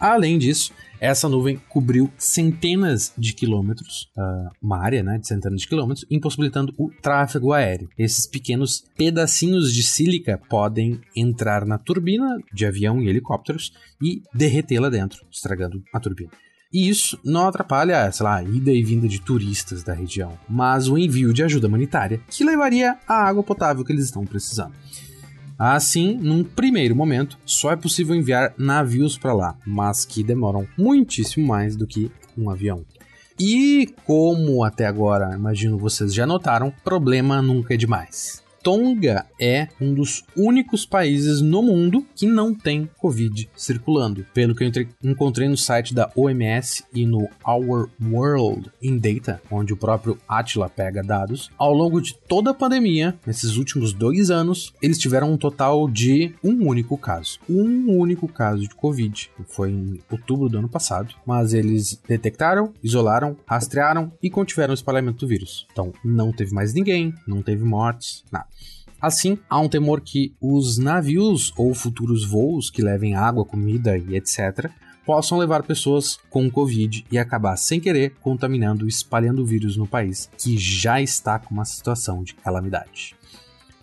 Além 0.00 0.38
disso, 0.38 0.72
essa 1.00 1.28
nuvem 1.28 1.60
cobriu 1.68 2.10
centenas 2.16 3.12
de 3.16 3.32
quilômetros, 3.32 4.10
uh, 4.16 4.50
uma 4.62 4.78
área 4.78 5.02
né, 5.02 5.18
de 5.18 5.26
centenas 5.26 5.60
de 5.60 5.68
quilômetros, 5.68 6.06
impossibilitando 6.10 6.74
o 6.78 6.90
tráfego 7.02 7.52
aéreo. 7.52 7.88
Esses 7.96 8.26
pequenos 8.26 8.84
pedacinhos 8.96 9.72
de 9.72 9.82
sílica 9.82 10.40
podem 10.48 11.00
entrar 11.14 11.64
na 11.64 11.78
turbina 11.78 12.38
de 12.52 12.66
avião 12.66 13.00
e 13.00 13.08
helicópteros 13.08 13.72
e 14.02 14.22
derretê-la 14.34 14.88
dentro, 14.88 15.24
estragando 15.30 15.82
a 15.92 16.00
turbina. 16.00 16.30
E 16.72 16.88
isso 16.88 17.18
não 17.24 17.46
atrapalha, 17.48 18.10
sei 18.12 18.24
lá, 18.24 18.36
a 18.36 18.42
ida 18.42 18.70
e 18.70 18.82
vinda 18.82 19.08
de 19.08 19.20
turistas 19.20 19.82
da 19.82 19.94
região, 19.94 20.38
mas 20.46 20.86
o 20.86 20.98
envio 20.98 21.32
de 21.32 21.42
ajuda 21.42 21.66
humanitária 21.66 22.20
que 22.28 22.44
levaria 22.44 22.98
a 23.08 23.26
água 23.26 23.42
potável 23.42 23.82
que 23.84 23.92
eles 23.92 24.04
estão 24.04 24.26
precisando. 24.26 24.74
Assim, 25.58 26.16
num 26.16 26.44
primeiro 26.44 26.94
momento, 26.94 27.36
só 27.44 27.72
é 27.72 27.76
possível 27.76 28.14
enviar 28.14 28.54
navios 28.56 29.18
para 29.18 29.32
lá, 29.32 29.56
mas 29.66 30.04
que 30.04 30.22
demoram 30.22 30.68
muitíssimo 30.78 31.46
mais 31.46 31.74
do 31.74 31.86
que 31.86 32.10
um 32.36 32.48
avião. 32.48 32.84
E 33.40 33.92
como 34.04 34.62
até 34.62 34.86
agora, 34.86 35.34
imagino 35.34 35.76
vocês 35.76 36.14
já 36.14 36.26
notaram, 36.26 36.72
problema 36.84 37.42
nunca 37.42 37.74
é 37.74 37.76
demais. 37.76 38.42
Tonga 38.62 39.26
é 39.40 39.68
um 39.80 39.94
dos 39.94 40.24
únicos 40.36 40.84
países 40.84 41.40
no 41.40 41.62
mundo 41.62 42.04
que 42.14 42.26
não 42.26 42.54
tem 42.54 42.88
Covid 42.98 43.48
circulando, 43.56 44.26
pelo 44.34 44.54
que 44.54 44.64
eu 44.64 44.70
encontrei 45.02 45.48
no 45.48 45.56
site 45.56 45.94
da 45.94 46.10
OMS 46.14 46.84
e 46.92 47.06
no 47.06 47.28
Our 47.46 47.88
World 48.02 48.70
in 48.82 48.98
Data, 48.98 49.40
onde 49.50 49.72
o 49.72 49.76
próprio 49.76 50.18
Atila 50.28 50.68
pega 50.68 51.02
dados. 51.02 51.50
Ao 51.56 51.72
longo 51.72 52.00
de 52.00 52.14
toda 52.14 52.50
a 52.50 52.54
pandemia, 52.54 53.16
nesses 53.26 53.56
últimos 53.56 53.92
dois 53.92 54.30
anos, 54.30 54.72
eles 54.82 54.98
tiveram 54.98 55.32
um 55.32 55.36
total 55.36 55.88
de 55.88 56.34
um 56.42 56.66
único 56.66 56.96
caso. 56.98 57.38
Um 57.48 57.90
único 57.98 58.28
caso 58.28 58.62
de 58.62 58.74
Covid. 58.74 59.30
Foi 59.46 59.70
em 59.70 60.00
outubro 60.10 60.48
do 60.48 60.58
ano 60.58 60.68
passado, 60.68 61.14
mas 61.26 61.52
eles 61.52 62.00
detectaram, 62.06 62.72
isolaram, 62.82 63.36
rastrearam 63.46 64.12
e 64.22 64.30
contiveram 64.30 64.72
o 64.72 64.74
espalhamento 64.74 65.20
do 65.20 65.28
vírus. 65.28 65.66
Então, 65.72 65.92
não 66.04 66.32
teve 66.32 66.52
mais 66.52 66.74
ninguém, 66.74 67.14
não 67.26 67.42
teve 67.42 67.64
mortes, 67.64 68.24
nada. 68.30 68.46
Assim, 69.00 69.38
há 69.48 69.60
um 69.60 69.68
temor 69.68 70.00
que 70.00 70.34
os 70.40 70.76
navios 70.76 71.52
ou 71.56 71.72
futuros 71.72 72.24
voos 72.24 72.68
que 72.68 72.82
levem 72.82 73.14
água, 73.14 73.44
comida 73.44 73.96
e 73.96 74.16
etc. 74.16 74.70
possam 75.06 75.38
levar 75.38 75.62
pessoas 75.62 76.18
com 76.28 76.50
Covid 76.50 77.06
e 77.10 77.16
acabar 77.16 77.56
sem 77.56 77.78
querer 77.78 78.16
contaminando 78.20 78.86
e 78.86 78.88
espalhando 78.88 79.42
o 79.42 79.46
vírus 79.46 79.76
no 79.76 79.86
país, 79.86 80.28
que 80.36 80.58
já 80.58 81.00
está 81.00 81.38
com 81.38 81.54
uma 81.54 81.64
situação 81.64 82.24
de 82.24 82.34
calamidade. 82.34 83.16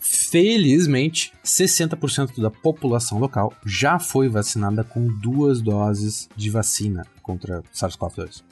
Felizmente, 0.07 1.33
60% 1.43 2.39
da 2.39 2.51
população 2.51 3.17
local 3.17 3.53
já 3.65 3.97
foi 3.97 4.29
vacinada 4.29 4.83
com 4.83 5.07
duas 5.07 5.61
doses 5.61 6.29
de 6.35 6.49
vacina 6.49 7.07
contra 7.23 7.63
SARS-CoV-2. 7.73 8.43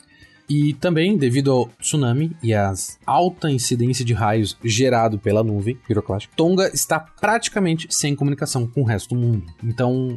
E 0.56 0.72
também, 0.76 1.18
devido 1.18 1.52
ao 1.52 1.68
tsunami 1.82 2.38
e 2.44 2.54
à 2.54 2.72
alta 3.08 3.50
incidência 3.50 4.06
de 4.06 4.14
raios 4.14 4.56
gerado 4.64 5.18
pela 5.18 5.44
nuvem 5.44 5.76
piroclástica, 5.88 6.36
Tonga 6.38 6.70
está 6.72 7.00
praticamente 7.00 7.88
sem 7.90 8.16
comunicação 8.16 8.68
com 8.68 8.82
o 8.82 8.86
resto 8.86 9.16
do 9.16 9.20
mundo. 9.20 9.52
Então, 9.64 10.16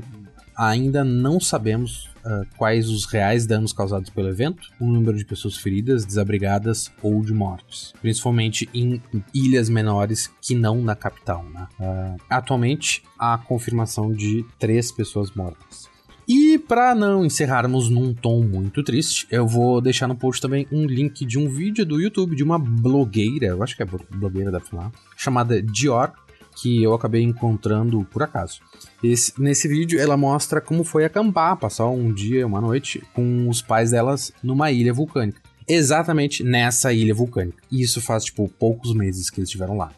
ainda 0.55 1.03
não 1.03 1.41
sabemos 1.41 2.11
uh, 2.19 2.47
quais 2.59 2.91
os 2.91 3.07
reais 3.07 3.47
danos 3.47 3.73
causados 3.73 4.11
pelo 4.11 4.29
evento, 4.29 4.69
o 4.79 4.87
número 4.87 5.17
de 5.17 5.25
pessoas 5.25 5.57
feridas, 5.57 6.05
desabrigadas 6.05 6.93
ou 7.03 7.23
de 7.23 7.33
mortes, 7.33 7.95
principalmente 8.03 8.69
em 8.75 9.01
ilhas 9.33 9.71
menores 9.71 10.31
que 10.43 10.55
não 10.55 10.83
na 10.83 10.95
capital. 10.95 11.45
Né? 11.45 11.67
Uh, 11.81 12.23
atualmente, 12.29 13.03
há 13.19 13.39
confirmação 13.39 14.13
de 14.13 14.45
três 14.59 14.93
pessoas 14.93 15.31
mortas. 15.31 15.96
E 16.29 16.59
para 16.59 16.93
não 16.93 17.25
encerrarmos 17.25 17.89
num 17.89 18.13
tom 18.13 18.43
muito 18.43 18.83
triste, 18.83 19.29
eu 19.31 19.47
vou 19.47 19.81
deixar 19.81 20.09
no 20.09 20.17
post 20.17 20.43
também 20.43 20.67
um 20.73 20.85
link 20.85 21.25
de 21.25 21.39
um 21.39 21.49
vídeo 21.49 21.87
do 21.87 22.01
YouTube 22.01 22.35
de 22.35 22.43
uma 22.43 22.59
blogueira, 22.59 23.47
eu 23.47 23.63
acho 23.63 23.77
que 23.77 23.83
é 23.83 23.87
blogueira 24.11 24.51
da 24.51 24.59
falar, 24.59 24.91
chamada 25.17 25.63
Dior, 25.63 26.13
que 26.57 26.83
eu 26.83 26.95
acabei 26.95 27.23
encontrando 27.23 28.05
por 28.11 28.25
acaso. 28.25 28.61
Esse, 29.05 29.41
nesse 29.41 29.69
vídeo 29.69 30.01
ela 30.01 30.17
mostra 30.17 30.61
como 30.61 30.83
foi 30.83 31.05
acampar, 31.05 31.57
passar 31.59 31.87
um 31.89 32.13
dia, 32.13 32.47
uma 32.47 32.61
noite 32.61 33.01
com 33.13 33.49
os 33.49 33.63
pais 33.63 33.93
delas 33.93 34.33
numa 34.43 34.73
ilha 34.73 34.93
vulcânica. 34.93 35.41
Exatamente 35.69 36.43
nessa 36.43 36.93
ilha 36.93 37.15
vulcânica. 37.15 37.63
E 37.71 37.83
isso 37.83 38.01
faz, 38.01 38.25
tipo, 38.25 38.49
poucos 38.49 38.95
meses 38.95 39.29
que 39.29 39.41
eles 39.41 39.49
estiveram 39.49 39.77
lá. 39.77 39.93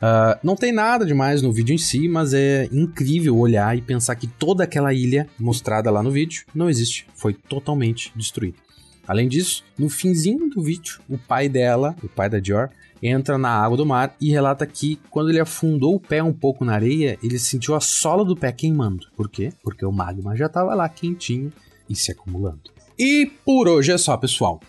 Uh, 0.00 0.38
não 0.42 0.56
tem 0.56 0.72
nada 0.72 1.04
demais 1.04 1.42
no 1.42 1.52
vídeo 1.52 1.74
em 1.74 1.78
si, 1.78 2.08
mas 2.08 2.32
é 2.32 2.68
incrível 2.72 3.36
olhar 3.36 3.76
e 3.76 3.82
pensar 3.82 4.16
que 4.16 4.26
toda 4.26 4.64
aquela 4.64 4.94
ilha 4.94 5.28
mostrada 5.38 5.90
lá 5.90 6.02
no 6.02 6.10
vídeo 6.10 6.44
não 6.54 6.70
existe, 6.70 7.06
foi 7.14 7.34
totalmente 7.34 8.10
destruída. 8.16 8.56
Além 9.06 9.28
disso, 9.28 9.64
no 9.78 9.90
finzinho 9.90 10.48
do 10.48 10.62
vídeo, 10.62 11.00
o 11.08 11.18
pai 11.18 11.48
dela, 11.48 11.94
o 12.02 12.08
pai 12.08 12.30
da 12.30 12.38
Dior, 12.38 12.70
entra 13.02 13.36
na 13.36 13.50
água 13.50 13.76
do 13.76 13.84
mar 13.84 14.14
e 14.20 14.30
relata 14.30 14.66
que 14.66 14.98
quando 15.10 15.30
ele 15.30 15.40
afundou 15.40 15.94
o 15.96 16.00
pé 16.00 16.22
um 16.22 16.32
pouco 16.32 16.64
na 16.64 16.74
areia, 16.74 17.18
ele 17.22 17.38
sentiu 17.38 17.74
a 17.74 17.80
sola 17.80 18.24
do 18.24 18.36
pé 18.36 18.52
queimando. 18.52 19.06
Por 19.16 19.28
quê? 19.28 19.52
Porque 19.62 19.84
o 19.84 19.92
magma 19.92 20.36
já 20.36 20.46
estava 20.46 20.74
lá 20.74 20.88
quentinho 20.88 21.52
e 21.88 21.94
se 21.94 22.12
acumulando. 22.12 22.70
E 22.98 23.26
por 23.44 23.66
hoje 23.68 23.92
é 23.92 23.98
só, 23.98 24.16
pessoal. 24.16 24.60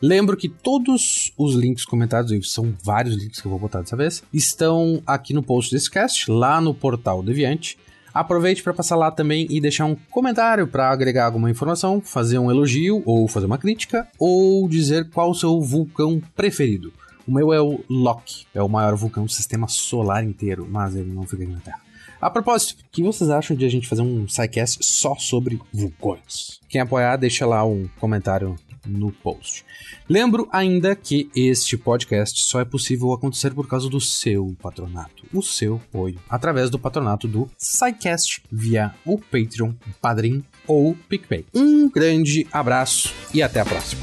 Lembro 0.00 0.36
que 0.36 0.48
todos 0.48 1.32
os 1.38 1.54
links 1.54 1.84
comentados, 1.84 2.52
são 2.52 2.74
vários 2.84 3.16
links 3.16 3.40
que 3.40 3.46
eu 3.46 3.50
vou 3.50 3.58
botar 3.58 3.80
dessa 3.80 3.96
vez, 3.96 4.22
estão 4.32 5.02
aqui 5.06 5.32
no 5.32 5.42
post 5.42 5.72
desse 5.72 5.90
cast, 5.90 6.30
lá 6.30 6.60
no 6.60 6.74
portal 6.74 7.22
Deviante. 7.22 7.78
Aproveite 8.12 8.62
para 8.62 8.74
passar 8.74 8.96
lá 8.96 9.10
também 9.10 9.46
e 9.50 9.60
deixar 9.60 9.84
um 9.86 9.96
comentário 10.10 10.66
para 10.66 10.90
agregar 10.90 11.26
alguma 11.26 11.50
informação, 11.50 12.00
fazer 12.00 12.38
um 12.38 12.50
elogio 12.50 13.02
ou 13.04 13.26
fazer 13.28 13.46
uma 13.46 13.58
crítica, 13.58 14.06
ou 14.18 14.68
dizer 14.68 15.08
qual 15.10 15.30
o 15.30 15.34
seu 15.34 15.60
vulcão 15.60 16.20
preferido. 16.34 16.92
O 17.26 17.32
meu 17.32 17.52
é 17.52 17.60
o 17.60 17.80
Loki, 17.90 18.46
é 18.54 18.62
o 18.62 18.68
maior 18.68 18.94
vulcão 18.96 19.24
do 19.24 19.32
sistema 19.32 19.66
solar 19.66 20.24
inteiro, 20.24 20.66
mas 20.70 20.94
ele 20.94 21.12
não 21.12 21.26
fica 21.26 21.42
aqui 21.42 21.52
na 21.52 21.60
Terra. 21.60 21.80
A 22.20 22.30
propósito, 22.30 22.80
o 22.80 22.84
que 22.90 23.02
vocês 23.02 23.28
acham 23.28 23.54
de 23.56 23.66
a 23.66 23.68
gente 23.68 23.86
fazer 23.86 24.00
um 24.00 24.26
sidecast 24.26 24.78
só 24.82 25.14
sobre 25.16 25.60
vulcões? 25.72 26.60
Quem 26.68 26.80
apoiar, 26.80 27.16
deixa 27.16 27.44
lá 27.44 27.64
um 27.64 27.88
comentário 28.00 28.56
no 28.86 29.10
post. 29.10 29.64
Lembro 30.08 30.48
ainda 30.52 30.94
que 30.94 31.30
este 31.34 31.76
podcast 31.76 32.42
só 32.42 32.60
é 32.60 32.64
possível 32.64 33.12
acontecer 33.12 33.52
por 33.54 33.66
causa 33.68 33.88
do 33.88 34.00
seu 34.00 34.56
patronato, 34.62 35.24
o 35.32 35.42
seu 35.42 35.76
apoio, 35.76 36.18
através 36.28 36.70
do 36.70 36.78
patronato 36.78 37.26
do 37.26 37.50
SciCast 37.58 38.42
via 38.50 38.94
o 39.04 39.18
Patreon, 39.18 39.72
Padrim 40.00 40.44
ou 40.66 40.96
PicPay. 41.08 41.44
Um 41.54 41.88
grande 41.88 42.46
abraço 42.52 43.12
e 43.32 43.42
até 43.42 43.60
a 43.60 43.64
próxima. 43.64 44.02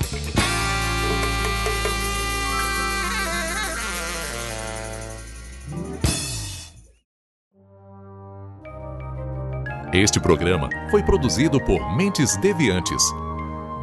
Este 9.93 10.19
programa 10.19 10.69
foi 10.89 11.03
produzido 11.03 11.63
por 11.63 11.95
Mentes 11.95 12.35
Deviantes. 12.37 13.03